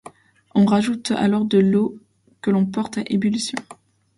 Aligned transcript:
On 0.55 0.65
rajoute 0.65 1.11
alors 1.11 1.45
de 1.45 1.59
l'eau 1.59 1.99
que 2.41 2.49
l'on 2.49 2.65
porte 2.65 2.97
à 2.97 3.03
ébullition. 3.05 3.59